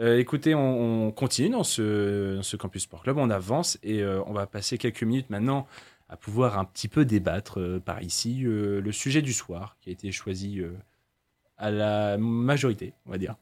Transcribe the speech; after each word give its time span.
Euh, 0.00 0.18
écoutez, 0.18 0.54
on, 0.54 1.12
continue 1.12 1.50
dans 1.50 1.64
ce, 1.64 2.56
Campus 2.56 2.84
Sport 2.84 3.02
Club, 3.02 3.18
on 3.18 3.28
avance 3.28 3.78
et 3.82 4.02
euh, 4.02 4.22
on 4.26 4.32
va 4.32 4.46
passer 4.46 4.78
quelques 4.78 5.02
minutes 5.02 5.28
maintenant 5.28 5.66
à 6.08 6.16
pouvoir 6.16 6.58
un 6.58 6.64
petit 6.64 6.88
peu 6.88 7.04
débattre 7.04 7.60
euh, 7.60 7.80
par 7.80 8.02
ici 8.02 8.40
le 8.40 8.92
sujet 8.92 9.20
du 9.20 9.32
soir 9.32 9.76
qui 9.80 9.90
a 9.90 9.92
été 9.92 10.10
choisi 10.10 10.62
à 11.58 11.70
la 11.70 12.16
majorité, 12.16 12.94
on 13.06 13.10
va 13.10 13.18
dire. 13.18 13.36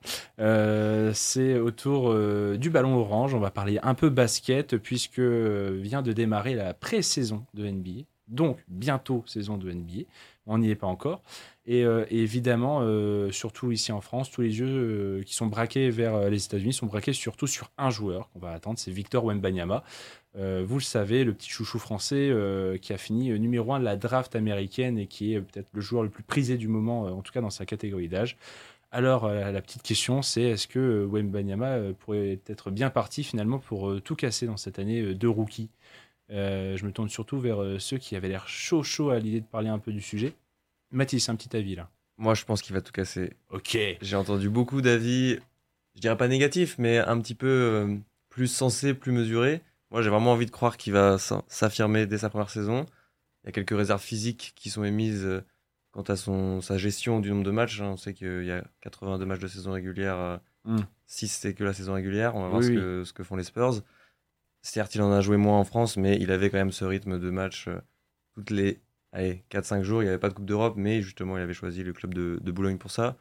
C'est 1.15 1.59
autour 1.59 2.15
du 2.59 2.71
ballon 2.71 2.97
orange. 2.97 3.35
On 3.35 3.41
va 3.41 3.53
parler 3.53 3.79
un 3.83 3.95
peu 3.95 4.11
basket 4.11 4.77
puisque 4.79 5.21
vient 5.21 6.03
de 6.03 6.13
démarrer 6.13 6.55
la 6.55 6.75
pré-saison 6.75 7.47
de 7.55 7.69
NBA. 7.69 8.03
Donc 8.29 8.59
bientôt 8.69 9.25
saison 9.27 9.57
de 9.57 9.71
NBA. 9.71 10.03
On 10.47 10.59
n'y 10.59 10.71
est 10.71 10.77
pas 10.77 10.87
encore. 10.87 11.23
Et, 11.67 11.85
euh, 11.85 12.07
évidemment, 12.11 12.81
euh, 12.83 13.31
surtout 13.31 13.71
ici 13.71 13.93
en 13.93 14.01
France, 14.01 14.31
tous 14.31 14.41
les 14.41 14.59
yeux 14.59 14.67
euh, 14.67 15.23
qui 15.23 15.35
sont 15.35 15.47
braqués 15.47 15.91
vers 15.91 16.31
les 16.31 16.45
États-Unis 16.45 16.73
sont 16.73 16.87
braqués 16.87 17.13
surtout 17.13 17.47
sur 17.47 17.71
un 17.77 17.91
joueur 17.91 18.31
qu'on 18.31 18.39
va 18.39 18.53
attendre, 18.53 18.79
c'est 18.79 18.91
Victor 18.91 19.25
Wembanyama. 19.25 19.85
vous 20.35 20.75
le 20.75 20.81
savez, 20.81 21.25
le 21.25 21.35
petit 21.35 21.51
chouchou 21.51 21.79
français 21.79 22.33
qui 22.81 22.93
a 22.93 22.99
fini 22.99 23.39
numéro 23.39 23.75
un 23.75 23.81
de 23.81 23.85
la 23.85 23.97
draft 23.97 24.37
américaine 24.37 24.99
et 24.99 25.07
qui 25.07 25.35
est 25.35 25.41
peut-être 25.41 25.69
le 25.73 25.81
joueur 25.81 26.03
le 26.03 26.11
plus 26.11 26.23
prisé 26.23 26.57
du 26.57 26.69
moment, 26.69 27.03
en 27.05 27.23
tout 27.23 27.33
cas 27.33 27.41
dans 27.41 27.51
sa 27.51 27.67
catégorie 27.67 28.09
d'âge. 28.09 28.37
Alors, 28.91 29.29
la 29.29 29.61
petite 29.61 29.83
question, 29.83 30.23
c'est 30.23 30.43
est-ce 30.43 30.67
que 30.67 31.07
Wembanyama 31.11 31.93
pourrait 31.99 32.39
être 32.47 32.71
bien 32.71 32.89
parti 32.89 33.25
finalement 33.25 33.59
pour 33.59 34.01
tout 34.01 34.17
casser 34.17 34.47
dans 34.47 34.57
cette 34.57 34.79
année 34.79 35.15
de 35.15 35.27
rookie? 35.27 35.71
Je 36.29 36.85
me 36.85 36.93
tourne 36.93 37.09
surtout 37.09 37.41
vers 37.41 37.59
ceux 37.79 37.99
qui 37.99 38.17
avaient 38.17 38.29
l'air 38.29 38.49
chaud 38.49 38.83
chaud 38.83 39.11
à 39.11 39.19
l'idée 39.19 39.41
de 39.41 39.47
parler 39.47 39.69
un 39.69 39.79
peu 39.79 39.93
du 39.93 40.01
sujet. 40.01 40.35
Mathis, 40.91 41.29
un 41.29 41.37
petit 41.37 41.55
avis 41.57 41.75
là. 41.75 41.91
Moi, 42.17 42.35
je 42.35 42.45
pense 42.45 42.63
qu'il 42.63 42.75
va 42.75 42.81
tout 42.81 42.93
casser. 42.93 43.33
Ok. 43.51 43.79
J'ai 44.01 44.17
entendu 44.17 44.51
beaucoup 44.51 44.83
d'avis, 44.83 45.39
je 45.95 46.01
dirais 46.01 46.17
pas 46.17 46.29
négatifs, 46.29 46.77
mais 46.79 46.99
un 46.99 47.21
petit 47.21 47.37
peu 47.37 47.47
euh, 47.47 47.97
plus 48.29 48.49
sensés, 48.49 48.93
plus 48.93 49.13
mesurés. 49.13 49.63
Moi, 49.91 50.03
j'ai 50.03 50.11
vraiment 50.11 50.33
envie 50.33 50.47
de 50.47 50.51
croire 50.51 50.77
qu'il 50.77 50.93
va 50.93 51.17
s'affirmer 51.19 52.07
dès 52.07 52.19
sa 52.19 52.29
première 52.29 52.51
saison. 52.51 52.87
Il 53.45 53.47
y 53.47 53.49
a 53.51 53.53
quelques 53.53 53.77
réserves 53.77 54.03
physiques 54.03 54.53
qui 54.57 54.69
sont 54.69 54.83
émises 54.83 55.25
euh, 55.25 55.45
quant 55.93 56.03
à 56.03 56.17
son, 56.17 56.61
sa 56.61 56.77
gestion 56.77 57.21
du 57.21 57.31
nombre 57.31 57.45
de 57.45 57.53
matchs. 57.53 57.81
Hein. 57.81 57.91
On 57.93 57.97
sait 57.97 58.15
qu'il 58.15 58.45
y 58.45 58.51
a 58.51 58.65
82 58.81 59.25
matchs 59.25 59.41
de 59.41 59.49
saison 59.49 59.73
régulière. 59.73 60.41
Hmm. 60.65 60.81
Si 61.07 61.29
c'est 61.29 61.55
que 61.55 61.65
la 61.65 61.73
saison 61.73 61.95
régulière, 61.95 62.35
on 62.35 62.43
va 62.43 62.49
voir 62.49 62.63
ce, 62.63 62.69
Que, 62.69 63.05
ce, 63.05 63.13
que, 63.13 63.23
font 63.23 63.37
les 63.37 63.45
Spurs. 63.45 63.83
Certes, 64.63 64.95
il 64.95 65.03
en 65.03 65.13
a 65.13 65.21
joué 65.21 65.37
moins 65.37 65.59
en 65.59 65.65
France, 65.65 65.97
mais 65.97 66.17
il 66.21 66.31
avait 66.31 66.51
quand 66.51 66.59
même 66.59 66.73
ce 66.73 66.85
rythme 66.85 67.19
de 67.19 67.31
match 67.31 67.69
euh, 67.69 67.81
toutes 68.35 68.51
les 68.51 68.81
allez, 69.13 69.45
4-5 69.51 69.83
jours, 69.83 70.03
il 70.03 70.07
n'y 70.07 70.11
avait 70.11 70.19
pas 70.19 70.29
de 70.29 70.35
Coupe 70.35 70.45
d'Europe, 70.45 70.75
mais 70.77 71.01
justement, 71.01 71.39
il 71.39 71.43
avait 71.43 71.55
choisi 71.55 71.83
le 71.83 71.93
club 71.93 72.15
de, 72.15 72.51
Boulogne 72.53 72.79
pour 72.79 72.91
ça. 72.91 73.17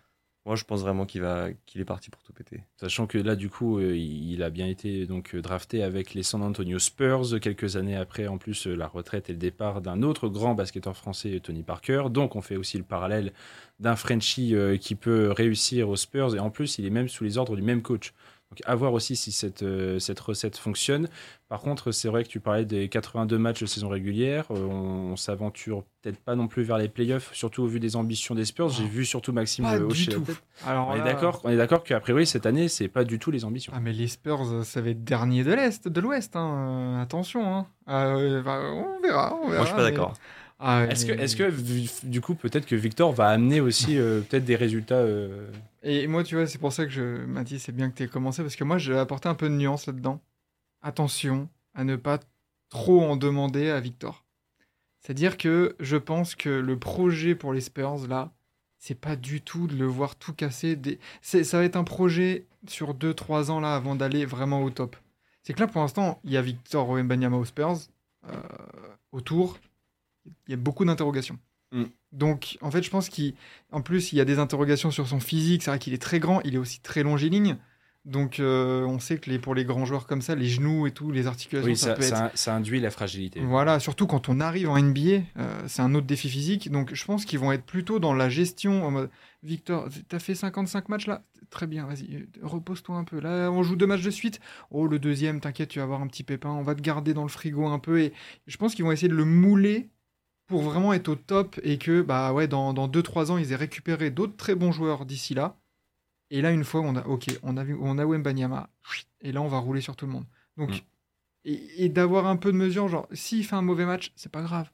Moi, 0.46 0.56
je 0.56 0.64
pense 0.64 0.82
vraiment 0.82 1.06
qu'il 1.06 1.22
va, 1.22 1.50
qu'il 1.66 1.82
est 1.82 1.86
parti 1.86 2.10
pour 2.10 2.24
tout 2.24 2.32
péter. 2.32 2.64
Sachant 2.78 3.06
que 3.06 3.18
là, 3.18 3.36
du 3.36 3.50
coup, 3.50 3.80
euh, 3.80 3.98
il 3.98 4.42
a 4.44 4.50
bien 4.50 4.68
été 4.68 5.06
donc 5.06 5.36
euh, 5.36 5.42
drafté 5.42 5.84
avec 5.84 6.14
les 6.14 6.24
San 6.24 6.42
Antonio 6.42 6.80
Spurs 6.80 7.40
quelques 7.42 7.76
années 7.76 7.98
après, 7.98 8.28
en 8.28 8.38
plus, 8.38 8.66
la 8.66 8.88
retraite 8.88 9.30
et 9.30 9.34
le 9.34 9.40
départ 9.40 9.82
d'un 9.82 10.04
autre 10.04 10.30
grand 10.30 10.56
basketteur 10.56 10.96
français, 10.96 11.42
Tony 11.42 11.64
Parker. 11.64 12.06
Donc, 12.10 12.36
on 12.38 12.42
fait 12.42 12.56
aussi 12.56 12.78
le 12.78 12.86
parallèle 12.86 13.34
d'un 13.80 13.98
Frenchie 13.98 14.56
qui 14.80 14.96
peut 14.96 15.32
réussir 15.32 15.90
aux 15.90 15.98
Spurs 15.98 16.36
et 16.36 16.40
en 16.40 16.50
plus, 16.50 16.78
il 16.80 16.86
est 16.86 16.92
même 16.92 17.10
sous 17.10 17.26
les 17.26 17.38
ordres 17.38 17.56
du 17.56 17.62
même 17.62 17.82
coach. 17.82 18.14
Donc 18.52 18.62
à 18.66 18.76
voir 18.76 18.94
aussi 18.94 19.18
si 19.18 19.34
cette, 19.34 19.64
euh, 19.64 20.00
cette 20.00 20.20
recette 20.22 20.58
fonctionne. 20.58 21.10
Par 21.50 21.60
contre, 21.60 21.92
c'est 21.92 22.08
vrai 22.08 22.24
que 22.24 22.30
tu 22.30 22.40
parlais 22.40 22.64
des 22.64 22.88
82 22.88 23.38
matchs 23.38 23.60
de 23.60 23.66
saison 23.66 23.90
régulière. 23.90 24.46
Euh, 24.52 24.66
on, 24.66 25.16
s'aventure 25.18 25.84
peut-être 26.02 26.20
pas 26.20 26.36
non 26.36 26.48
plus 26.48 26.64
vers 26.64 26.78
les 26.78 26.88
playoffs, 26.88 27.34
surtout 27.34 27.64
au 27.64 27.68
vu 27.68 27.82
des 27.82 27.98
ambitions 27.98 28.36
des 28.36 28.46
Spurs. 28.46 28.70
J'ai 28.70 28.88
vu 28.88 29.04
surtout 29.04 29.34
Maxime 29.34 29.66
hocher 29.66 30.12
la 30.12 30.20
tête. 30.20 30.44
Alors 30.66 30.88
on, 30.88 30.96
est 30.96 31.04
d'accord, 31.04 31.42
on 31.44 31.50
est 31.50 31.58
d'accord 31.58 31.84
qu'a 31.84 32.00
priori 32.00 32.26
cette 32.26 32.46
année, 32.46 32.70
c'est 32.70 32.88
pas 32.88 33.04
du 33.04 33.20
tout 33.20 33.32
les 33.32 33.44
ambitions. 33.44 33.74
Ah 33.76 33.82
mais 33.82 33.92
les 33.92 34.08
Spurs, 34.08 34.64
ça 34.64 34.82
va 34.82 34.92
être 34.92 35.04
dernier 35.04 35.44
de 35.44 35.54
l'Est, 35.54 35.88
de 35.88 36.02
l'Ouest. 36.02 36.36
Hein. 36.36 37.00
Attention. 37.02 37.54
Hein. 37.54 37.68
Euh, 37.90 38.42
bah, 38.44 38.62
on 38.62 39.02
verra. 39.02 39.38
On 39.44 39.50
verra 39.50 39.58
Moi 39.58 39.64
je 39.64 39.66
suis 39.66 39.76
pas 39.76 39.84
d'accord. 39.84 40.14
Ah 40.60 40.86
est-ce 40.90 41.06
que, 41.06 41.12
est 41.12 41.38
que, 41.38 42.06
du 42.06 42.22
coup, 42.22 42.34
peut-être 42.34 42.66
que 42.66 42.76
Victor 42.76 43.14
va 43.14 43.28
amener 43.28 43.62
aussi 43.62 43.98
euh, 43.98 44.22
peut-être 44.22 44.46
des 44.46 44.56
résultats 44.56 44.96
euh, 44.96 45.48
Et 45.84 46.08
moi, 46.08 46.24
tu 46.24 46.36
vois, 46.36 46.48
c'est 46.48 46.58
pour 46.58 46.74
ça 46.74 46.86
que 46.86 46.92
je 46.92 47.44
dit, 47.44 47.60
c'est 47.60 47.72
bien 47.72 47.90
que 47.90 47.96
tu 47.96 48.04
aies 48.04 48.08
commencé, 48.08 48.42
parce 48.42 48.56
que 48.56 48.64
moi, 48.64 48.78
j'ai 48.78 48.98
apporté 48.98 49.30
un 49.30 49.36
peu 49.36 49.50
de 49.50 49.56
nuance 49.56 49.86
là-dedans. 49.86 50.22
Attention 50.82 51.50
à 51.74 51.84
ne 51.84 51.96
pas 51.96 52.20
trop 52.70 53.04
en 53.04 53.16
demander 53.16 53.70
à 53.70 53.80
Victor. 53.80 54.26
C'est-à-dire 55.00 55.38
que 55.38 55.76
je 55.80 55.98
pense 55.98 56.36
que 56.36 56.50
le 56.50 56.78
projet 56.78 57.36
pour 57.36 57.54
les 57.54 57.62
Spurs, 57.62 58.08
là, 58.08 58.34
c'est 58.80 59.00
pas 59.00 59.16
du 59.16 59.42
tout 59.42 59.68
de 59.68 59.76
le 59.76 59.86
voir 59.86 60.16
tout 60.16 60.34
casser. 60.34 60.80
Ça 61.22 61.58
va 61.58 61.64
être 61.64 61.76
un 61.76 61.84
projet 61.84 62.48
sur 62.68 62.94
2-3 62.94 63.50
ans, 63.52 63.60
là, 63.60 63.76
avant 63.76 63.96
d'aller 63.96 64.26
vraiment 64.26 64.64
au 64.64 64.70
top. 64.70 64.96
C'est 65.44 65.54
que 65.54 65.60
là, 65.60 65.68
pour 65.68 65.82
l'instant, 65.82 66.20
il 66.24 66.32
y 66.32 66.38
a 66.38 66.42
Victor 66.42 66.90
Wembanyama 66.90 67.38
aux 67.38 67.46
Spurs, 67.46 67.78
euh, 68.28 68.42
autour 69.12 69.58
il 70.48 70.52
y 70.52 70.54
a 70.54 70.58
beaucoup 70.58 70.86
d'interrogations. 70.86 71.38
Mm. 71.72 71.84
Donc, 72.12 72.58
en 72.62 72.72
fait, 72.72 72.84
je 72.84 72.90
pense 72.90 73.10
qu'en 73.10 73.82
plus, 73.82 74.14
il 74.14 74.18
y 74.18 74.22
a 74.22 74.26
des 74.26 74.40
interrogations 74.40 74.92
sur 74.92 75.08
son 75.08 75.20
physique. 75.20 75.64
C'est 75.64 75.72
vrai 75.72 75.80
qu'il 75.80 75.94
est 75.94 76.02
très 76.02 76.20
grand, 76.20 76.42
il 76.42 76.56
est 76.56 76.60
aussi 76.60 76.80
très 76.80 77.04
longiligne. 77.04 77.58
Donc, 78.08 78.40
euh, 78.40 78.86
on 78.86 79.00
sait 79.00 79.18
que 79.18 79.30
les, 79.30 79.38
pour 79.38 79.54
les 79.54 79.66
grands 79.66 79.84
joueurs 79.84 80.08
comme 80.08 80.22
ça, 80.22 80.34
les 80.34 80.48
genoux 80.48 80.88
et 80.88 80.92
tout, 80.92 81.12
les 81.12 81.28
articulations, 81.28 81.76
ça, 81.76 81.94
peut 81.94 82.04
être... 82.04 82.38
ça, 82.38 82.56
induit 82.56 82.80
la 82.80 82.90
fragilité. 82.90 83.42
Voilà, 83.42 83.82
surtout 83.82 84.08
quand 84.08 84.30
on 84.30 84.40
arrive 84.40 84.70
en 84.70 84.82
NBA, 84.82 85.02
euh, 85.02 85.62
c'est 85.68 85.82
un 85.82 85.94
autre 85.94 86.08
défi 86.08 86.30
physique. 86.30 86.72
Donc, 86.72 86.94
je 86.94 87.04
pense 87.04 87.26
qu'ils 87.26 87.40
vont 87.40 87.52
être 87.52 87.66
plutôt 87.66 88.00
dans 88.00 88.14
la 88.14 88.30
gestion. 88.30 88.86
En 88.86 88.92
mode, 88.92 89.10
Victor, 89.44 89.90
t'as 90.08 90.20
fait 90.20 90.36
55 90.36 90.88
matchs 90.88 91.08
là? 91.08 91.24
Très 91.50 91.68
bien, 91.68 91.86
vas-y, 91.86 92.28
repose-toi 92.42 92.96
un 92.96 93.04
peu. 93.04 93.20
Là, 93.20 93.50
on 93.52 93.62
joue 93.62 93.76
deux 93.76 93.88
matchs 93.88 94.04
de 94.04 94.12
suite. 94.12 94.40
Oh, 94.72 94.88
le 94.88 95.00
deuxième, 95.00 95.42
t'inquiète, 95.42 95.70
tu 95.70 95.80
vas 95.80 95.84
avoir 95.84 96.02
un 96.02 96.08
petit 96.08 96.24
pépin. 96.24 96.50
On 96.50 96.64
va 96.64 96.76
te 96.76 96.82
garder 96.82 97.14
dans 97.14 97.24
le 97.24 97.30
frigo 97.30 97.68
un 97.68 97.80
peu. 97.80 98.00
Et 98.00 98.14
je 98.48 98.56
pense 98.56 98.74
qu'ils 98.74 98.86
vont 98.86 98.92
essayer 98.94 99.10
de 99.10 99.16
le 99.16 99.26
mouler 99.26 99.90
pour 100.48 100.62
vraiment 100.62 100.94
être 100.94 101.10
au 101.10 101.16
top 101.16 101.60
et 101.64 101.78
que 101.78 102.02
bah 102.02 102.34
ouais 102.34 102.48
dans 102.48 102.74
2-3 102.74 103.32
ans 103.32 103.38
ils 103.38 103.52
aient 103.52 103.58
récupéré 103.58 104.10
d'autres 104.10 104.36
très 104.36 104.56
bons 104.56 104.72
joueurs 104.72 105.06
d'ici 105.06 105.34
là. 105.34 105.58
Et 106.30 106.42
là 106.42 106.52
une 106.52 106.64
fois 106.64 106.82
on 106.82 106.96
a 106.96 107.06
ok 107.06 107.28
on 107.44 107.58
a 107.58 107.64
vu 107.64 107.78
on 107.80 107.98
a 107.98 108.06
Wembanyama 108.06 108.70
et 109.22 109.32
là 109.32 109.42
on 109.42 109.48
va 109.48 109.60
rouler 109.60 109.82
sur 109.82 109.96
tout 109.96 110.06
le 110.06 110.14
monde. 110.14 110.26
Donc 110.56 110.70
mm. 110.72 110.80
et, 111.46 111.90
d'avoir 111.90 112.28
un 112.28 112.38
peu 112.38 112.52
de 112.52 112.58
mesure 112.58 112.88
genre 112.88 113.08
s'il 113.12 113.46
fait 113.46 113.56
un 113.56 113.62
mauvais 113.62 113.86
match 113.86 114.14
c'est 114.16 114.32
pas 114.32 114.42
grave. 114.42 114.72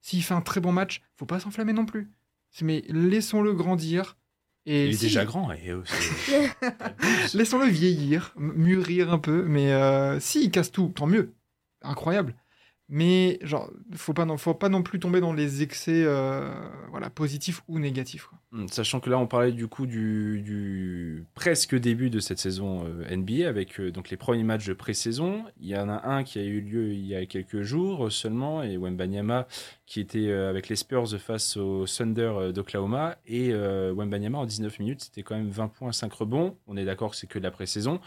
S'il 0.00 0.22
fait 0.22 0.34
un 0.34 0.40
très 0.40 0.60
bon 0.60 0.72
match 0.72 1.02
faut 1.16 1.26
pas 1.26 1.40
s'enflammer 1.40 1.72
non 1.72 1.86
plus. 1.86 2.08
Mais 2.62 2.84
laissons-le 2.88 3.52
grandir. 3.52 4.16
Et 4.66 4.86
il 4.86 4.94
est 4.94 5.00
déjà 5.00 5.24
grand. 5.24 5.50
Laissons-le 7.34 7.66
vieillir, 7.66 8.34
mûrir 8.36 9.12
un 9.12 9.18
peu. 9.18 9.44
Mais 9.46 9.72
euh, 9.72 10.20
s'il 10.20 10.50
casse 10.50 10.70
tout, 10.70 10.92
tant 10.94 11.06
mieux. 11.06 11.32
Incroyable 11.82 12.34
mais 12.92 13.38
genre 13.42 13.70
faut 13.94 14.12
pas 14.12 14.26
faut 14.36 14.52
pas 14.52 14.68
non 14.68 14.82
plus 14.82 14.98
tomber 14.98 15.20
dans 15.20 15.32
les 15.32 15.62
excès 15.62 16.02
euh, 16.04 16.52
voilà 16.90 17.08
positifs 17.08 17.62
ou 17.68 17.78
négatifs 17.78 18.28
hmm, 18.50 18.66
sachant 18.66 18.98
que 18.98 19.08
là 19.08 19.16
on 19.16 19.28
parlait 19.28 19.52
du 19.52 19.68
coup 19.68 19.86
du, 19.86 21.24
presque 21.34 21.76
début 21.76 22.10
de 22.10 22.18
cette 22.18 22.40
saison 22.40 22.84
euh, 22.84 23.16
NBA 23.16 23.48
avec 23.48 23.78
euh, 23.78 23.92
donc 23.92 24.10
les 24.10 24.16
premiers 24.16 24.42
matchs 24.42 24.66
de 24.66 24.72
pré-saison. 24.72 25.44
Il 25.60 25.68
y 25.68 25.76
en 25.76 25.88
a 25.88 26.08
un 26.08 26.24
qui 26.24 26.40
a 26.40 26.42
eu 26.42 26.60
lieu 26.60 26.92
il 26.92 27.06
y 27.06 27.14
a 27.14 27.24
quelques 27.26 27.62
jours 27.62 28.10
seulement 28.10 28.62
et 28.64 28.76
Wembanyama 28.76 29.46
qui 29.86 30.00
était 30.00 30.32
avec 30.32 30.68
les 30.68 30.76
Spurs 30.76 31.08
face 31.18 31.56
au 31.56 31.84
Thunder 31.86 32.50
d'Oklahoma. 32.52 33.16
Et 33.26 33.52
Wembanyama 33.52 34.38
en 34.38 34.46
19 34.46 34.78
minutes 34.80 35.02
c'était 35.02 35.22
quand 35.22 35.36
même 35.36 35.50
20 35.50 35.68
points 35.68 35.92
5 35.92 36.12
rebonds. 36.12 36.56
On 36.66 36.76
est 36.76 36.84
d'accord 36.84 37.10
que 37.10 37.16
c'est 37.16 37.28
que 37.28 37.38
de 37.38 37.44
la 37.44 37.50
pré-saison 37.50 38.00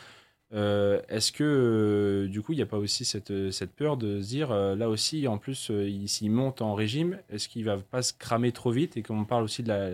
euh, 0.54 1.02
est-ce 1.10 1.32
que 1.32 1.44
euh, 1.44 2.28
du 2.28 2.42
coup, 2.42 2.54
il 2.54 2.58
n'y 2.58 2.62
a 2.62 2.68
pas 2.68 2.78
aussi 2.78 3.06
cette, 3.06 3.32
euh, 3.32 3.50
cette, 3.50 3.72
peur 3.72 3.98
de 3.98 4.22
se 4.22 4.28
dire, 4.28 4.54
là 4.54 4.88
aussi, 4.88 5.28
en 5.28 5.38
plus, 5.38 5.72
s'il 6.06 6.32
monte 6.32 6.62
en 6.62 6.76
régime, 6.76 7.20
est-ce 7.30 7.50
qu'il 7.50 7.66
va 7.66 7.78
pas 7.78 8.02
se 8.02 8.14
cramer 8.14 8.52
trop 8.52 8.72
vite? 8.72 8.96
Et 8.98 9.04
qu'on 9.04 9.26
parle 9.26 9.44
aussi 9.44 9.64
de 9.64 9.70
la, 9.70 9.90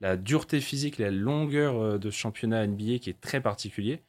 la, 0.00 0.16
dureté 0.16 0.60
physique, 0.60 0.98
la 0.98 1.10
longueur 1.10 1.98
de 1.98 2.10
ce 2.10 2.16
championnat 2.16 2.66
NBA 2.66 2.98
qui 2.98 3.10
est 3.10 3.20
très 3.20 3.40
particulier. 3.40 4.00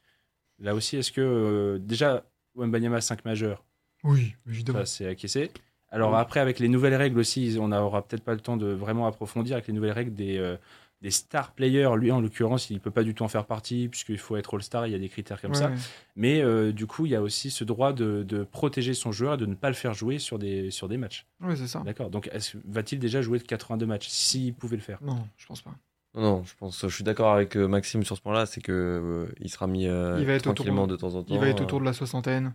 Là 0.60 0.74
aussi, 0.74 0.96
est-ce 0.96 1.12
que 1.12 1.78
déjà, 1.82 2.24
Wembanyama 2.54 3.00
5 3.00 3.24
majeur 3.24 3.64
Oui, 4.04 4.34
évidemment. 4.48 4.80
Ça, 4.80 4.86
c'est 4.86 5.06
acquiescé. 5.06 5.50
Alors 5.90 6.14
après, 6.16 6.40
avec 6.40 6.58
les 6.58 6.68
nouvelles 6.68 6.94
règles 6.94 7.18
aussi, 7.18 7.56
on 7.58 7.68
n'aura 7.68 8.02
peut-être 8.02 8.22
pas 8.22 8.34
le 8.34 8.40
temps 8.40 8.58
de 8.58 8.66
vraiment 8.66 9.06
approfondir 9.06 9.54
avec 9.54 9.68
les 9.68 9.72
nouvelles 9.72 9.92
règles 9.92 10.14
des 10.14 10.56
des 11.00 11.10
star 11.10 11.52
players. 11.52 11.90
Lui, 11.96 12.10
en 12.10 12.20
l'occurrence, 12.20 12.70
il 12.70 12.80
peut 12.80 12.90
pas 12.90 13.02
du 13.02 13.14
tout 13.14 13.22
en 13.22 13.28
faire 13.28 13.46
partie, 13.46 13.88
puisqu'il 13.88 14.18
faut 14.18 14.36
être 14.36 14.54
All-Star, 14.54 14.86
il 14.86 14.92
y 14.92 14.96
a 14.96 14.98
des 14.98 15.08
critères 15.08 15.40
comme 15.40 15.54
ça. 15.54 15.70
Mais 16.16 16.42
euh, 16.42 16.72
du 16.72 16.86
coup, 16.86 17.06
il 17.06 17.12
y 17.12 17.16
a 17.16 17.22
aussi 17.22 17.50
ce 17.50 17.64
droit 17.64 17.92
de, 17.92 18.46
protéger 18.50 18.94
son 18.94 19.12
joueur 19.12 19.34
et 19.34 19.36
de 19.36 19.46
ne 19.46 19.54
pas 19.54 19.68
le 19.68 19.74
faire 19.74 19.94
jouer 19.94 20.18
sur 20.18 20.38
des, 20.38 20.70
sur 20.70 20.88
des 20.88 20.96
matchs. 20.96 21.26
Oui, 21.40 21.56
c'est 21.56 21.68
ça. 21.68 21.80
D'accord. 21.84 22.10
Donc, 22.10 22.30
va-t-il 22.66 22.98
déjà 22.98 23.22
jouer 23.22 23.38
de 23.38 23.44
82 23.44 23.86
matchs, 23.86 24.08
s'il 24.08 24.54
pouvait 24.54 24.76
le 24.76 24.82
faire? 24.82 24.98
Non, 25.02 25.26
je 25.36 25.46
pense 25.46 25.62
pas. 25.62 25.74
Non, 26.14 26.42
je 26.42 26.54
pense, 26.56 26.80
je 26.82 26.94
suis 26.94 27.04
d'accord 27.04 27.32
avec 27.32 27.56
euh, 27.56 27.68
Maxime 27.68 28.02
sur 28.02 28.16
ce 28.16 28.22
point-là, 28.22 28.46
c'est 28.46 28.62
que 28.62 28.72
euh, 28.72 29.32
il 29.40 29.50
sera 29.50 29.66
mis 29.66 29.84
il 29.84 29.90
va 29.90 30.32
être 30.32 30.42
tranquillement 30.42 30.86
de 30.86 30.96
temps 30.96 31.14
en 31.14 31.22
temps. 31.22 31.34
Il 31.34 31.38
va 31.38 31.48
être 31.48 31.62
autour 31.62 31.80
de 31.80 31.84
la 31.84 31.92
soixantaine 31.92 32.54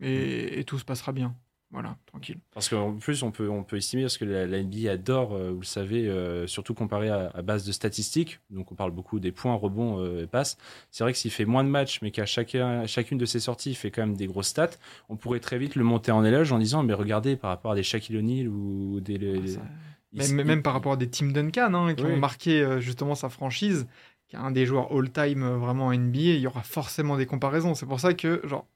et, 0.00 0.58
et 0.58 0.64
tout 0.64 0.78
se 0.78 0.84
passera 0.84 1.12
bien. 1.12 1.36
Voilà, 1.72 1.96
tranquille. 2.06 2.38
Parce 2.54 2.68
qu'en 2.68 2.94
plus, 2.94 3.22
on 3.22 3.32
peut, 3.32 3.50
on 3.50 3.64
peut 3.64 3.76
estimer, 3.76 4.02
parce 4.02 4.16
que 4.18 4.24
la, 4.24 4.46
la 4.46 4.62
NBA 4.62 4.90
adore, 4.92 5.34
euh, 5.34 5.50
vous 5.50 5.60
le 5.60 5.66
savez, 5.66 6.08
euh, 6.08 6.46
surtout 6.46 6.74
comparé 6.74 7.08
à, 7.10 7.30
à 7.34 7.42
base 7.42 7.66
de 7.66 7.72
statistiques, 7.72 8.38
donc 8.50 8.70
on 8.72 8.76
parle 8.76 8.92
beaucoup 8.92 9.18
des 9.18 9.32
points, 9.32 9.54
rebonds 9.54 10.00
euh, 10.00 10.22
et 10.22 10.26
passes. 10.26 10.56
C'est 10.90 11.02
vrai 11.04 11.12
que 11.12 11.18
s'il 11.18 11.32
fait 11.32 11.44
moins 11.44 11.64
de 11.64 11.68
matchs, 11.68 11.98
mais 12.02 12.12
qu'à 12.12 12.24
chacun, 12.24 12.86
chacune 12.86 13.18
de 13.18 13.26
ses 13.26 13.40
sorties, 13.40 13.70
il 13.70 13.74
fait 13.74 13.90
quand 13.90 14.02
même 14.06 14.16
des 14.16 14.26
grosses 14.28 14.46
stats, 14.48 14.70
on 15.08 15.16
pourrait 15.16 15.40
très 15.40 15.58
vite 15.58 15.74
le 15.74 15.82
monter 15.84 16.12
en 16.12 16.24
éloge 16.24 16.52
en 16.52 16.58
disant, 16.58 16.82
mais 16.84 16.94
regardez, 16.94 17.36
par 17.36 17.50
rapport 17.50 17.72
à 17.72 17.74
des 17.74 17.82
Shaquille 17.82 18.16
O'Neal 18.18 18.48
ou 18.48 19.00
des... 19.00 19.18
les- 19.18 19.58
Même, 20.32 20.62
par 20.62 20.72
rapport 20.72 20.92
à 20.92 20.96
des 20.96 21.10
Tim 21.10 21.26
Duncan 21.32 21.74
hein, 21.74 21.94
qui 21.94 22.04
Oui. 22.04 22.12
ont 22.12 22.16
marqué 22.16 22.76
justement 22.80 23.14
sa 23.16 23.28
franchise, 23.28 23.86
qui 24.28 24.36
est 24.36 24.38
un 24.38 24.50
des 24.50 24.66
joueurs 24.66 24.92
all-time 24.96 25.44
vraiment 25.56 25.92
NBA, 25.92 26.18
il 26.20 26.40
y 26.40 26.46
aura 26.46 26.62
forcément 26.62 27.16
des 27.16 27.26
comparaisons. 27.26 27.74
C'est 27.74 27.86
pour 27.86 28.00
ça 28.00 28.14
que, 28.14 28.40
genre, 28.44 28.66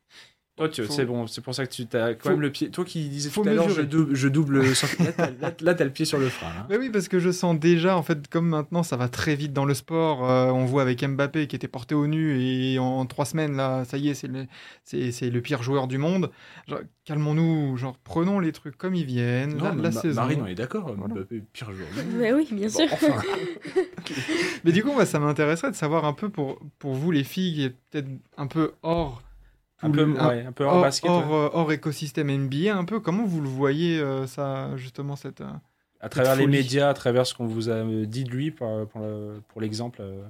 Toi, 0.61 0.69
tu- 0.69 0.85
Faut- 0.85 0.93
c'est 0.93 1.07
bon, 1.07 1.27
c'est 1.27 1.41
pour 1.41 1.55
ça 1.55 1.65
que 1.67 1.73
tu 1.73 1.85
as 1.97 2.13
quand 2.13 2.25
Faut- 2.25 2.29
même 2.33 2.43
le 2.43 2.51
pied. 2.53 2.71
Toi 2.71 2.85
qui 2.85 3.09
disais 3.09 3.31
faut 3.31 3.43
tout 3.43 3.49
à 3.49 3.55
l'heure, 3.55 3.71
je, 3.71 3.81
dou- 3.81 4.09
je 4.15 4.29
double. 4.29 4.75
sur- 4.77 4.89
Là, 5.03 5.11
t'as- 5.13 5.31
là, 5.41 5.55
là, 5.59 5.75
t'as 5.75 5.85
le 5.85 5.91
pied 5.91 6.05
sur 6.05 6.19
le 6.19 6.29
frein. 6.29 6.49
hein. 6.49 6.67
Mais 6.69 6.77
oui, 6.77 6.91
parce 6.91 7.09
que 7.09 7.19
je 7.19 7.31
sens 7.31 7.59
déjà, 7.59 7.97
en 7.97 8.03
fait, 8.03 8.29
comme 8.29 8.47
maintenant 8.47 8.83
ça 8.83 8.99
va 8.99 9.09
très 9.09 9.35
vite 9.37 9.55
dans 9.55 9.65
le 9.65 9.73
sport, 9.73 10.29
euh, 10.31 10.51
on 10.51 10.67
voit 10.67 10.83
avec 10.83 11.03
Mbappé 11.03 11.47
qui 11.47 11.57
était 11.57 11.67
porté 11.67 11.95
au 11.95 12.07
nu 12.07 12.39
et 12.43 12.79
en 12.79 13.07
trois 13.07 13.25
semaines, 13.25 13.57
là, 13.57 13.87
ça 13.87 13.97
y 13.97 14.11
est, 14.11 14.15
c'est 14.15 14.27
le, 14.29 14.45
c'est, 14.85 15.13
c'est 15.13 15.31
le 15.31 15.41
pire 15.41 15.63
joueur 15.63 15.87
du 15.89 15.97
monde. 15.97 16.31
Genre, 16.69 16.81
calmons-nous, 17.07 17.79
genre, 17.79 17.97
prenons 18.05 18.39
les 18.39 18.53
trucs 18.53 18.77
comme 18.77 18.95
ils 18.95 19.07
viennent, 19.07 19.57
Non, 19.57 19.65
la, 19.65 19.73
mais 19.73 19.83
la 19.85 19.91
Ma- 19.93 20.01
saison. 20.03 20.21
Marine, 20.21 20.41
on 20.43 20.47
est 20.47 20.55
d'accord. 20.55 20.93
Voilà. 20.95 21.15
Mbappé, 21.15 21.43
pire 21.55 21.73
joueur. 21.73 21.89
Mais 22.19 22.35
oui, 22.35 22.47
bien 22.53 22.69
Bon, 22.69 22.75
sûr. 22.75 22.89
enfin. 22.93 23.17
Mais 24.65 24.73
du 24.73 24.83
coup, 24.83 24.91
ça 25.05 25.19
m'intéresserait 25.19 25.71
de 25.71 25.77
savoir 25.77 26.05
un 26.05 26.13
peu 26.13 26.29
pour, 26.29 26.59
pour 26.79 26.93
vous, 26.95 27.11
les 27.11 27.25
filles, 27.25 27.55
qui 27.55 27.65
est 27.65 27.71
peut-être 27.91 28.09
un 28.37 28.47
peu 28.47 28.73
hors. 28.83 29.23
Un, 29.83 29.91
peu, 29.91 30.03
un- 30.03 30.29
ouais, 30.29 30.45
un 30.47 30.53
peu 30.53 30.65
hors, 30.65 30.75
hors, 30.75 30.83
basket. 30.83 31.11
hors, 31.11 31.27
ouais. 31.31 31.35
euh, 31.37 31.49
hors 31.53 31.73
écosystème 31.73 32.31
NBA, 32.31 32.77
un 32.77 32.85
peu, 32.85 33.01
comment 33.01 33.25
vous 33.25 33.41
le 33.41 33.49
voyez, 33.49 33.99
euh, 33.99 34.27
ça, 34.27 34.77
justement, 34.77 35.17
cette. 35.17 35.41
euh, 35.41 35.47
À 36.01 36.09
travers 36.09 36.35
les 36.37 36.45
folie. 36.45 36.57
médias, 36.59 36.89
à 36.89 36.95
travers 36.95 37.27
ce 37.27 37.35
qu'on 37.35 37.47
vous 37.47 37.69
a 37.71 37.83
dit 37.85 38.25
de 38.25 38.31
lui, 38.31 38.51
pour, 38.51 38.87
pour 38.89 39.01
le- 39.01 39.41
pour 39.49 39.61
l'exemple. 39.61 39.99
euh, 40.01 40.23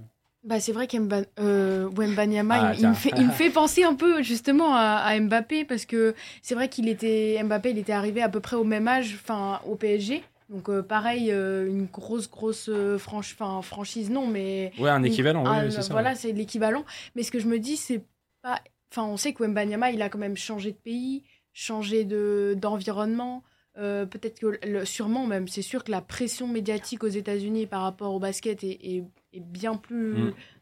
Bah, 0.43 0.59
c'est 0.59 0.73
vrai 0.73 0.87
qu'Wembanyama, 0.87 1.27
euh, 1.39 1.89
Wembanyama, 1.95 2.59
Ah, 2.59 2.73
il, 2.75 2.81
il 2.81 2.89
me 2.89 2.95
fait, 2.95 3.13
il 3.19 3.27
me 3.27 3.31
fait 3.33 3.51
penser 3.51 3.85
un 3.85 3.95
peu 3.95 4.23
justement 4.23 4.75
à, 4.75 5.03
à 5.05 5.21
Mbappé 5.21 5.65
parce 5.67 5.85
que 5.85 6.15
c'est 6.43 6.55
vrai 6.55 6.69
qu'il 6.71 6.89
était 6.89 7.39
Mbappé, 7.45 7.71
il 7.71 7.79
était 7.79 7.93
arrivé 7.93 8.23
à 8.23 8.29
peu 8.31 8.41
près 8.41 8.57
au 8.57 8.65
même 8.65 8.89
âge, 8.89 9.19
enfin 9.21 9.61
au 9.67 9.75
PSG. 9.77 10.23
Donc 10.49 10.69
euh, 10.71 10.83
pareil, 10.83 11.31
euh, 11.31 11.69
une 11.69 11.85
grosse 11.87 12.29
grosse 12.29 12.69
euh, 12.71 12.99
franchise 12.99 14.11
non, 14.11 14.27
mais 14.27 14.73
Ouais, 14.79 14.91
un 14.91 15.03
équivalent, 15.03 15.45
Ah, 15.47 15.61
oui, 15.65 15.71
c'est 15.71 15.83
ça. 15.83 15.93
Voilà, 15.93 16.11
ouais. 16.11 16.17
c'est 16.17 16.33
l'équivalent. 16.33 16.85
Mais 17.15 17.23
ce 17.23 17.31
que 17.31 17.39
je 17.39 17.47
me 17.47 17.59
dis, 17.59 17.77
c'est 17.77 18.03
pas. 18.43 18.61
Enfin, 18.93 19.05
on 19.05 19.17
sait 19.17 19.33
que 19.33 19.43
Wembanyama, 19.43 19.91
il 19.93 20.03
a 20.03 20.09
quand 20.09 20.19
même 20.19 20.37
changé 20.37 20.73
de 20.73 20.77
pays, 20.77 21.23
changé 21.53 22.05
de 22.05 22.57
d'environnement. 22.59 23.43
Euh, 23.79 24.05
Peut-être 24.05 24.41
que, 24.41 24.59
le- 24.67 24.85
sûrement 24.85 25.27
même, 25.29 25.47
c'est 25.47 25.63
sûr 25.63 25.85
que 25.85 25.93
la 25.93 26.01
pression 26.01 26.49
médiatique 26.49 27.05
aux 27.05 27.09
États-Unis 27.09 27.67
par 27.67 27.83
rapport 27.83 28.13
au 28.13 28.19
basket 28.19 28.65
est, 28.65 28.79
est- 28.83 29.05
est 29.33 29.41
bien 29.41 29.77
plus 29.77 30.15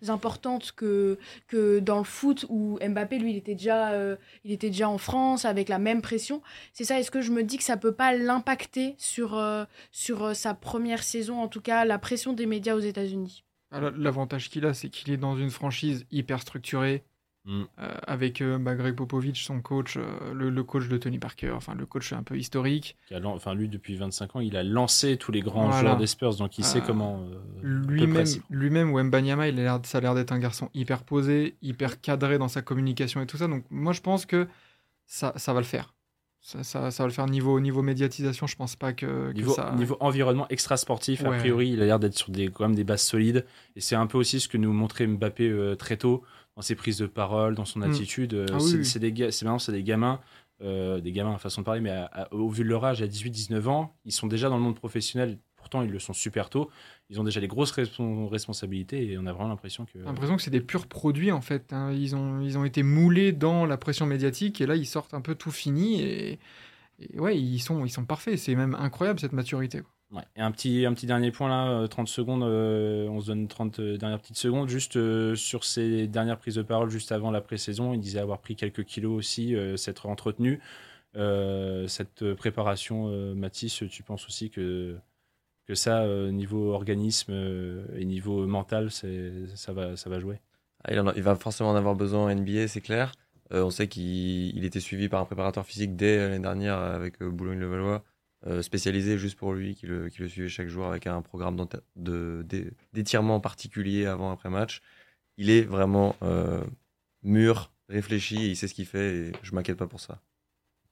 Mm. 0.03 0.11
importante 0.11 0.73
que, 0.73 1.19
que 1.47 1.79
dans 1.79 1.97
le 1.99 2.05
foot 2.05 2.45
où 2.51 2.79
Mbappé, 2.87 3.19
lui, 3.19 3.31
il 3.33 3.37
était, 3.39 3.55
déjà, 3.55 3.93
euh, 3.93 4.17
il 4.45 4.53
était 4.53 4.69
déjà 4.69 4.91
en 4.91 4.99
France 4.99 5.47
avec 5.47 5.71
la 5.71 5.79
même 5.79 6.03
pression. 6.03 6.43
C'est 6.75 6.85
ça, 6.85 7.01
est-ce 7.01 7.11
que 7.11 7.23
je 7.23 7.33
me 7.33 7.43
dis 7.43 7.57
que 7.57 7.65
ça 7.65 7.79
peut 7.79 7.95
pas 7.95 8.13
l'impacter 8.15 8.95
sur, 8.99 9.39
euh, 9.39 9.65
sur 9.91 10.23
euh, 10.25 10.35
sa 10.35 10.53
première 10.53 11.03
saison, 11.03 11.41
en 11.41 11.49
tout 11.49 11.63
cas, 11.63 11.87
la 11.87 11.99
pression 11.99 12.35
des 12.35 12.45
médias 12.45 12.75
aux 12.75 12.81
États-Unis? 12.81 13.43
Alors, 13.71 13.91
L'avantage 13.97 14.51
qu'il 14.51 14.67
a, 14.67 14.75
c'est 14.75 14.91
qu'il 14.91 15.11
est 15.13 15.17
dans 15.17 15.37
une 15.37 15.51
franchise 15.51 16.05
hyper 16.11 16.41
structurée, 16.43 17.05
Mm. 17.50 17.62
euh, 17.81 17.95
avec 18.06 18.43
euh, 18.43 18.59
bah, 18.59 18.75
Greg 18.75 18.95
Popovich, 18.95 19.43
son 19.43 19.62
coach, 19.62 19.97
euh, 19.97 20.03
le, 20.35 20.50
le 20.50 20.62
coach 20.65 20.87
de 20.87 20.99
Tony 20.99 21.19
Parker, 21.19 21.50
enfin 21.53 21.75
le 21.75 21.87
coach 21.87 22.12
un 22.12 22.23
peu 22.23 22.37
historique. 22.37 22.95
Enfin, 23.25 23.55
lui, 23.55 23.69
depuis 23.71 23.97
25 23.97 24.37
ans, 24.37 24.41
il 24.41 24.55
a 24.55 24.62
lancé 24.62 25.17
tous 25.17 25.33
les 25.33 25.41
grands 25.41 25.69
Voilà. 25.69 25.81
joueurs 25.81 25.97
des 25.97 26.06
Spurs, 26.06 26.37
donc 26.37 26.59
il 26.59 26.65
sait 26.65 26.81
Euh, 26.81 26.87
comment. 26.87 27.25
Lui-même, 27.62 28.27
lui-même 28.50 28.93
Wembanyama, 28.93 29.49
il 29.49 29.59
a 29.61 29.62
l'air, 29.62 29.81
ça 29.85 29.97
a 29.99 30.00
l'air 30.03 30.15
d'être 30.15 30.33
un 30.33 30.39
garçon 30.39 30.69
hyper 30.75 31.03
posé, 31.05 31.56
hyper 31.62 32.00
cadré 32.03 32.37
dans 32.37 32.49
sa 32.49 32.61
communication 32.61 33.23
et 33.23 33.27
tout 33.27 33.39
ça. 33.39 33.49
Donc 33.49 33.65
moi, 33.71 33.95
je 33.95 34.03
pense 34.03 34.27
que 34.27 34.47
ça, 35.06 35.33
ça 35.37 35.55
va 35.55 35.61
le 35.61 35.67
faire. 35.67 35.95
Ça, 36.41 36.62
ça, 36.62 36.91
ça 36.91 37.03
va 37.03 37.09
le 37.09 37.12
faire 37.12 37.27
niveau, 37.27 37.59
niveau 37.61 37.83
médiatisation. 37.83 38.47
Je 38.47 38.56
pense 38.56 38.77
pas 38.77 38.93
que, 38.93 39.06
que 39.31 39.33
Niveau, 39.33 39.53
ça. 39.55 39.75
niveau 39.77 39.97
environnement 40.00 40.47
extra-sportif, 40.50 41.25
a 41.25 41.31
priori, 41.33 41.71
il 41.71 41.83
a 41.83 41.87
l'air 41.87 41.99
d'être 41.99 42.17
sur 42.17 42.31
des, 42.31 42.49
quand 42.49 42.65
même 42.65 42.77
des 42.77 42.85
bases 42.85 43.03
solides. 43.03 43.45
Et 43.75 43.81
c'est 43.81 43.97
un 43.97 44.06
peu 44.06 44.19
aussi 44.19 44.39
ce 44.39 44.49
que 44.49 44.56
nous 44.56 44.73
montrait 44.73 45.06
Mbappé 45.06 45.49
euh, 45.49 45.75
très 45.75 45.97
tôt, 45.97 46.23
dans 46.59 46.63
ses 46.63 46.75
prises 46.75 46.99
de 46.99 47.07
parole, 47.07 47.55
dans 47.55 47.65
son 47.65 47.79
Mm. 47.79 47.83
attitude. 47.85 48.35
Euh, 48.35 48.47
Ah 48.51 48.57
oui, 48.61 48.85
c'est 48.85 49.01
oui. 49.01 49.13
des, 49.13 49.31
c'est 49.31 49.45
maintenant, 49.45 49.61
c'est 49.61 49.71
des 49.71 49.85
gamins, 49.85 50.21
euh, 50.61 51.01
des 51.01 51.13
gamins, 51.13 51.39
façon 51.39 51.61
de 51.61 51.65
parler, 51.65 51.81
mais 51.81 51.91
à- 51.91 52.07
à- 52.07 52.35
au 52.35 52.49
vu 52.49 52.65
de 52.65 52.69
leur 52.69 52.85
âge, 52.85 53.01
à 53.01 53.07
18-19 53.07 53.69
ans, 53.69 53.95
ils 54.05 54.11
sont 54.11 54.27
déjà 54.27 54.49
dans 54.49 54.57
le 54.57 54.63
monde 54.65 54.75
professionnel. 54.75 55.39
Pourtant, 55.57 55.83
ils 55.83 55.91
le 55.91 56.01
sont 56.01 56.13
super 56.13 56.51
tôt. 56.51 56.69
Ils 57.11 57.21
ont 57.21 57.25
déjà 57.25 57.41
des 57.41 57.47
grosses 57.47 57.71
respons- 57.71 58.27
responsabilités 58.29 59.13
et 59.13 59.19
on 59.19 59.27
a 59.27 59.33
vraiment 59.33 59.51
l'impression 59.51 59.85
que. 59.87 59.99
L'impression 60.01 60.35
que 60.37 60.43
c'est 60.43 60.51
des 60.51 60.61
purs 60.61 60.89
produits 60.89 61.31
en 61.31 61.41
fait. 61.41 61.73
hein. 61.73 61.93
Ils, 61.93 62.17
ont, 62.17 62.41
ils 62.41 62.59
ont 62.59 62.65
été 62.65 62.83
moulés 62.83 63.31
dans 63.31 63.65
la 63.65 63.77
pression 63.77 64.05
médiatique 64.07 64.61
et 64.61 64.67
là 64.67 64.75
ils 64.75 64.87
sortent 64.87 65.15
un 65.15 65.21
peu 65.21 65.37
tout 65.37 65.51
fini 65.53 66.01
et, 66.03 66.39
et 67.01 67.21
ouais, 67.21 67.39
ils 67.39 67.61
sont, 67.61 67.85
ils 67.85 67.91
sont 67.91 68.05
parfaits. 68.05 68.37
C'est 68.39 68.57
même 68.57 68.75
incroyable 68.75 69.21
cette 69.21 69.33
maturité. 69.33 69.81
quoi. 69.83 69.91
Et 70.37 70.41
un 70.41 70.51
petit, 70.51 70.87
un 70.87 70.95
petit 70.95 71.07
dernier 71.07 71.31
point 71.31 71.49
là, 71.49 71.69
euh, 71.71 71.87
30 71.87 72.09
secondes, 72.09 72.43
euh, 72.43 73.07
on 73.09 73.21
se 73.21 73.27
donne 73.27 73.47
30 73.47 73.79
euh, 73.79 73.97
dernières 73.99 74.21
petites 74.21 74.39
secondes, 74.39 74.69
juste 74.69 74.97
euh, 74.97 75.35
sur 75.35 75.65
ses 75.65 76.07
dernières 76.07 76.39
prises 76.39 76.55
de 76.55 76.63
parole 76.63 76.89
juste 76.89 77.13
avant 77.13 77.31
la 77.31 77.43
pré-saison, 77.43 77.93
il 77.93 78.01
disait 78.01 78.19
avoir 78.19 78.39
pris 78.39 78.57
quelques 78.57 78.85
kilos 78.85 79.19
aussi, 79.19 79.55
euh, 79.55 79.77
s'être 79.77 80.07
entretenu. 80.07 80.61
Euh, 81.17 81.87
cette 81.89 82.23
euh, 82.23 82.35
préparation, 82.35 83.09
euh, 83.09 83.35
Mathis, 83.35 83.83
tu 83.91 84.03
penses 84.03 84.27
aussi 84.27 84.51
que, 84.51 84.97
que 85.67 85.75
ça, 85.75 86.03
euh, 86.03 86.31
niveau 86.31 86.73
organisme 86.73 87.33
euh, 87.33 87.85
et 87.97 88.05
niveau 88.05 88.47
mental, 88.47 88.91
ça, 88.91 89.73
va, 89.73 89.97
ça 89.97 90.11
va 90.11 90.21
jouer? 90.21 90.41
Ah, 90.85 90.93
il, 90.95 91.23
va 91.23 91.37
forcément 91.37 91.71
en 91.71 91.77
avoir 91.77 91.95
besoin 91.97 92.33
en 92.33 92.35
NBA, 92.35 92.69
c'est 92.69 92.81
clair. 92.81 93.13
Euh, 93.53 93.65
on 93.65 93.71
sait 93.71 93.89
qu'il 93.89 94.57
il 94.57 94.65
était 94.65 94.81
suivi 94.81 95.09
par 95.09 95.21
un 95.21 95.25
préparateur 95.25 95.65
physique 95.67 95.97
dès 95.97 96.19
l'année 96.19 96.39
dernière 96.39 96.79
avec 96.79 97.21
euh, 97.23 97.31
Boulogne-le-Valois, 97.31 97.95
euh, 97.95 97.99
spécialisé 98.61 99.19
juste 99.19 99.37
pour 99.37 99.52
lui, 99.52 99.75
qui 99.75 99.87
le, 99.87 100.08
qui 100.08 100.29
suivait 100.29 100.49
chaque 100.49 100.69
jour 100.69 100.87
avec 100.87 101.06
un 101.06 101.23
programme 101.23 101.56
d'étirement 102.93 103.40
particulier 103.40 104.06
avant 104.06 104.31
après 104.31 104.49
match. 104.50 104.81
Il 105.38 105.50
est 105.50 105.62
vraiment 105.62 106.17
euh, 106.23 106.62
mûr, 107.23 107.70
réfléchi, 107.88 108.50
il 108.50 108.56
sait 108.56 108.67
ce 108.67 108.75
qu'il 108.75 108.87
fait 108.87 109.14
et 109.14 109.32
je 109.43 109.55
m'inquiète 109.55 109.79
pas 109.79 109.87
pour 109.87 110.00
ça. 110.00 110.20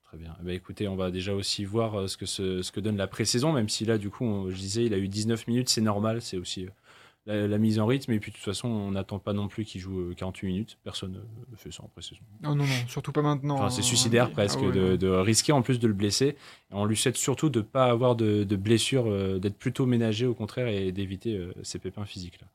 Très 0.04 0.16
bien. 0.16 0.36
Eh 0.40 0.44
ben, 0.44 0.54
écoutez, 0.54 0.86
on 0.86 0.94
va 0.94 1.10
déjà 1.10 1.34
aussi 1.34 1.64
voir 1.64 2.00
euh, 2.00 2.06
ce 2.06 2.16
que, 2.16 2.80
donne 2.80 2.96
la 2.96 3.08
pré-saison, 3.08 3.52
même 3.52 3.68
si 3.68 3.84
là, 3.84 3.98
du 3.98 4.08
coup, 4.08 4.48
je 4.50 4.56
disais, 4.56 4.84
il 4.84 4.94
a 4.94 4.98
eu 4.98 5.08
19 5.08 5.48
minutes, 5.48 5.68
c'est 5.68 5.80
normal, 5.80 6.22
c'est 6.22 6.36
aussi 6.36 6.66
euh, 6.66 6.70
la, 7.26 7.46
la 7.46 7.58
mise 7.58 7.78
en 7.78 7.86
rythme. 7.86 8.12
Et 8.12 8.20
puis, 8.20 8.30
de 8.30 8.36
toute 8.36 8.44
façon, 8.44 8.68
on 8.68 8.92
n'attend 8.92 9.18
pas 9.18 9.32
non 9.32 9.48
plus 9.48 9.64
qu'il 9.64 9.80
joue 9.80 10.00
euh, 10.00 10.14
48 10.14 10.46
minutes. 10.46 10.78
Personne 10.84 11.20
ne 11.50 11.56
fait 11.56 11.72
ça 11.72 11.82
en 11.82 11.88
pré-saison. 11.88 12.20
Non, 12.42 12.54
non, 12.54 12.64
non, 12.64 12.88
surtout 12.88 13.12
pas 13.12 13.22
maintenant. 13.22 13.56
Enfin, 13.56 13.70
c'est 13.70 13.82
suicidaire 13.82 14.28
Ah 14.30 14.32
presque 14.32 14.60
ouais, 14.60 14.96
de, 14.96 15.08
risquer 15.08 15.52
en 15.52 15.62
plus 15.62 15.78
de 15.78 15.86
le 15.86 15.94
blesser. 15.94 16.28
Et 16.28 16.36
on 16.72 16.84
lui 16.84 16.96
souhaite 16.96 17.16
surtout 17.16 17.50
de 17.50 17.58
ne 17.58 17.64
pas 17.64 17.86
avoir 17.86 18.16
de, 18.16 18.44
de 18.44 18.56
blessures, 18.56 19.06
euh, 19.06 19.38
d'être 19.38 19.58
plutôt 19.58 19.86
ménagé 19.86 20.26
au 20.26 20.34
contraire 20.34 20.68
et 20.68 20.92
d'éviter 20.92 21.36
euh, 21.36 21.52
ces 21.62 21.78
pépins 21.78 22.04
physiques-là. 22.04 22.46